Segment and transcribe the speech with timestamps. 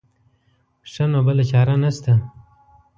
[0.91, 2.13] ښه نو بله چاره نه شته.